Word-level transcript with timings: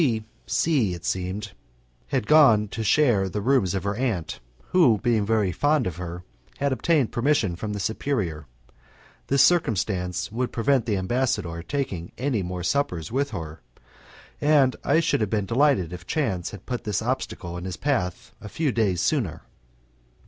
C 0.01 0.23
C, 0.47 0.93
it 0.95 1.05
seemed, 1.05 1.51
had 2.07 2.25
gone 2.25 2.67
to 2.69 2.83
share 2.83 3.29
the 3.29 3.39
rooms 3.39 3.75
of 3.75 3.83
her 3.83 3.93
aunt, 3.95 4.39
who, 4.69 4.97
being 5.03 5.27
very 5.27 5.51
fond 5.51 5.85
of 5.85 5.97
her, 5.97 6.23
had 6.57 6.71
obtained 6.73 7.11
permission 7.11 7.55
from 7.55 7.73
the 7.73 7.79
superior. 7.79 8.47
This 9.27 9.43
circumstance 9.43 10.31
would 10.31 10.51
prevent 10.51 10.87
the 10.87 10.97
ambassador 10.97 11.61
taking 11.61 12.13
any 12.17 12.41
more 12.41 12.63
suppers 12.63 13.11
with 13.11 13.29
her, 13.29 13.61
and 14.41 14.75
I 14.83 15.01
should 15.01 15.21
have 15.21 15.29
been 15.29 15.45
delighted 15.45 15.93
if 15.93 16.07
chance 16.07 16.49
had 16.49 16.65
put 16.65 16.83
this 16.83 17.03
obstacle 17.03 17.55
in 17.55 17.65
his 17.65 17.77
path 17.77 18.31
a 18.41 18.49
few 18.49 18.71
days 18.71 19.01
sooner. 19.01 19.43